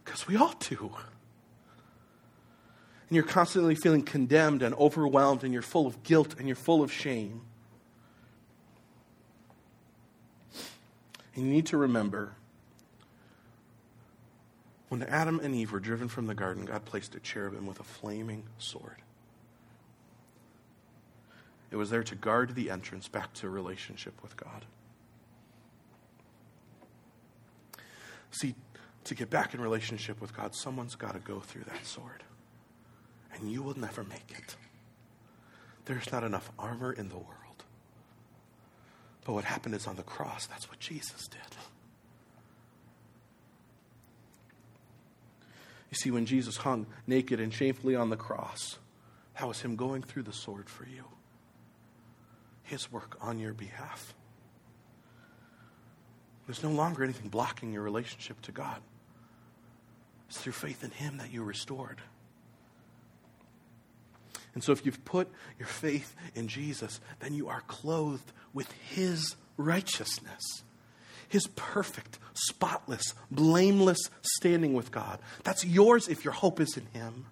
[0.03, 0.91] Because we all do
[3.11, 6.81] and you're constantly feeling condemned and overwhelmed, and you're full of guilt and you're full
[6.81, 7.41] of shame.
[11.35, 12.35] And you need to remember
[14.87, 17.83] when Adam and Eve were driven from the garden, God placed a cherubim with a
[17.83, 19.01] flaming sword.
[21.69, 24.63] It was there to guard the entrance back to relationship with God.
[28.31, 28.55] See,
[29.03, 32.23] to get back in relationship with God, someone's got to go through that sword
[33.33, 34.55] and you will never make it.
[35.85, 37.27] There's not enough armor in the world.
[39.25, 41.39] But what happened is on the cross, that's what Jesus did.
[45.89, 48.77] You see, when Jesus hung naked and shamefully on the cross,
[49.37, 51.03] that was him going through the sword for you.
[52.63, 54.13] His work on your behalf.
[56.47, 58.81] There's no longer anything blocking your relationship to God.
[60.29, 62.01] It's through faith in Him that you're restored.
[64.53, 69.35] And so, if you've put your faith in Jesus, then you are clothed with His
[69.57, 70.63] righteousness,
[71.27, 75.19] His perfect, spotless, blameless standing with God.
[75.43, 77.25] That's yours if your hope is in Him.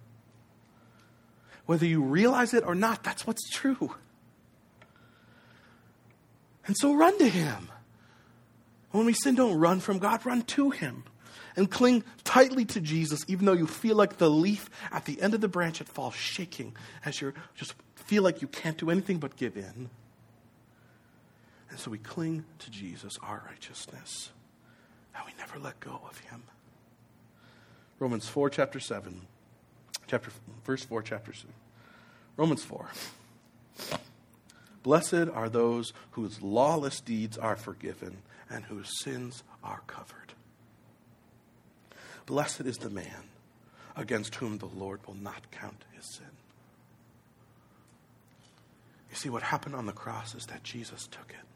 [1.66, 3.96] Whether you realize it or not, that's what's true.
[6.66, 7.70] And so, run to Him.
[8.92, 11.04] When we sin, don't run from God, run to Him
[11.56, 15.34] and cling tightly to Jesus, even though you feel like the leaf at the end
[15.34, 16.76] of the branch, it falls shaking
[17.06, 19.90] as you just feel like you can't do anything but give in.
[21.70, 24.32] And so we cling to Jesus, our righteousness,
[25.16, 26.44] and we never let go of Him.
[28.00, 29.22] Romans 4, chapter 7,
[30.08, 30.32] chapter,
[30.66, 31.50] verse 4, chapter 7.
[32.38, 32.88] Romans 4.
[34.82, 38.20] Blessed are those whose lawless deeds are forgiven
[38.50, 40.29] and whose sins are covered.
[42.30, 43.24] Blessed is the man
[43.96, 46.28] against whom the Lord will not count his sin.
[49.10, 51.48] You see, what happened on the cross is that Jesus took it.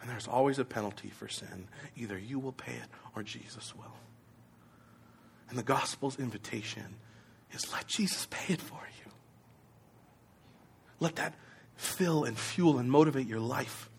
[0.00, 1.68] And there's always a penalty for sin.
[1.98, 3.92] Either you will pay it or Jesus will.
[5.50, 6.96] And the gospel's invitation
[7.52, 9.12] is let Jesus pay it for you.
[10.98, 11.34] Let that
[11.76, 13.90] fill and fuel and motivate your life.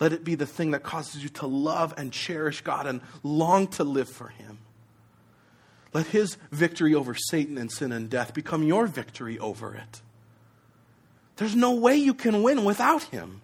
[0.00, 3.68] Let it be the thing that causes you to love and cherish God and long
[3.68, 4.58] to live for Him.
[5.92, 10.02] Let his victory over Satan and sin and death become your victory over it.
[11.36, 13.40] There's no way you can win without him.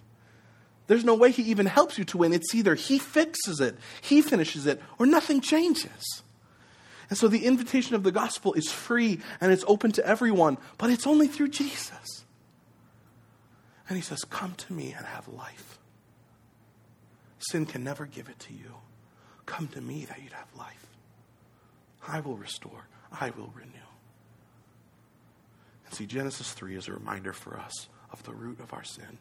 [0.86, 2.32] There's no way he even helps you to win.
[2.32, 6.22] It's either he fixes it, he finishes it, or nothing changes.
[7.09, 10.90] And so the invitation of the gospel is free and it's open to everyone, but
[10.90, 12.24] it's only through Jesus.
[13.88, 15.78] And he says, Come to me and have life.
[17.38, 18.74] Sin can never give it to you.
[19.47, 20.84] Come to me that you'd have life.
[22.07, 23.71] I will restore, I will renew.
[25.87, 29.19] And see, Genesis 3 is a reminder for us of the root of our sin.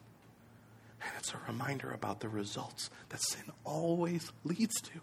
[1.02, 5.00] And it's a reminder about the results that sin always leads to.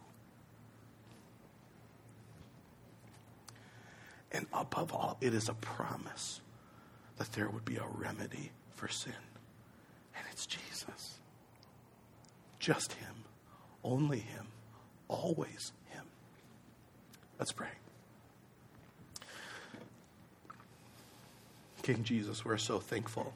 [4.32, 6.42] And above all, it is a promise
[7.18, 9.14] that there would be a remedy for sin.
[10.16, 11.20] And it's Jesus.
[12.60, 13.26] Just Him.
[13.84, 14.48] Only Him.
[15.08, 15.74] Always
[17.42, 17.70] Let's pray.
[21.82, 23.34] King Jesus, we're so thankful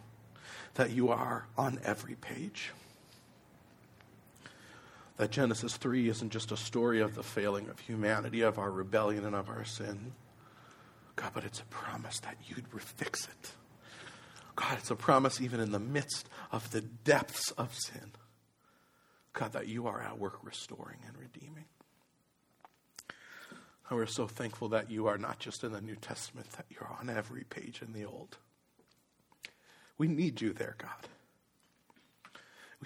[0.76, 2.72] that you are on every page.
[5.18, 9.26] That Genesis 3 isn't just a story of the failing of humanity, of our rebellion,
[9.26, 10.12] and of our sin.
[11.16, 13.54] God, but it's a promise that you'd fix it.
[14.56, 18.12] God, it's a promise even in the midst of the depths of sin.
[19.34, 21.66] God, that you are at work restoring and redeeming.
[23.90, 26.92] And we're so thankful that you are not just in the New Testament, that you're
[27.00, 28.38] on every page in the Old.
[29.98, 31.10] We need you there, God.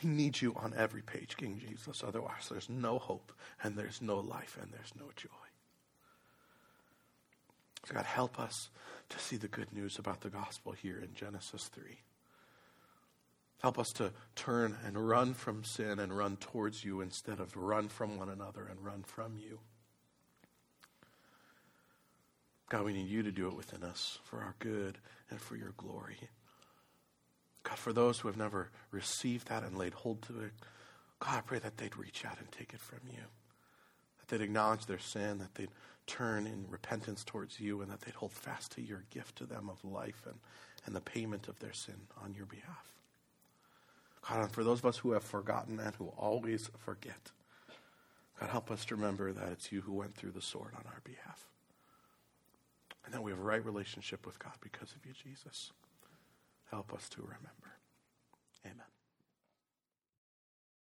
[0.01, 2.03] We need you on every page, King Jesus.
[2.05, 3.31] Otherwise, there's no hope,
[3.63, 5.29] and there's no life, and there's no joy.
[7.85, 8.69] So God, help us
[9.09, 11.83] to see the good news about the gospel here in Genesis 3.
[13.61, 17.89] Help us to turn and run from sin and run towards you instead of run
[17.89, 19.59] from one another and run from you.
[22.69, 24.99] God, we need you to do it within us for our good
[25.31, 26.17] and for your glory.
[27.63, 30.51] God, for those who have never received that and laid hold to it,
[31.19, 33.23] God, I pray that they'd reach out and take it from you.
[34.19, 35.71] That they'd acknowledge their sin, that they'd
[36.05, 39.69] turn in repentance towards you, and that they'd hold fast to your gift to them
[39.69, 40.37] of life and,
[40.85, 42.93] and the payment of their sin on your behalf.
[44.27, 47.31] God, and for those of us who have forgotten and who always forget,
[48.39, 51.01] God, help us to remember that it's you who went through the sword on our
[51.03, 51.49] behalf
[53.09, 55.71] and that we have a right relationship with God because of you, Jesus.
[56.69, 57.73] Help us to remember.
[58.63, 58.85] Amen.